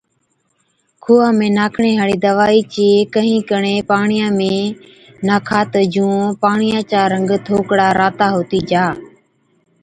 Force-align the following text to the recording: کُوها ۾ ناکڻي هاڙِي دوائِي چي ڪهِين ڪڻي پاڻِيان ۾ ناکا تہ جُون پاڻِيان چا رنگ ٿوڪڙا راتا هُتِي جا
کُوها 1.03 1.29
۾ 1.39 1.47
ناکڻي 1.57 1.91
هاڙِي 1.99 2.17
دوائِي 2.25 2.59
چي 2.73 2.87
ڪهِين 3.13 3.39
ڪڻي 3.49 3.75
پاڻِيان 3.89 4.29
۾ 4.41 4.53
ناکا 5.27 5.61
تہ 5.71 5.81
جُون 5.93 6.17
پاڻِيان 6.43 6.83
چا 6.91 7.01
رنگ 7.13 7.29
ٿوڪڙا 7.45 7.87
راتا 7.99 8.27
هُتِي 8.35 8.59
جا 8.69 8.85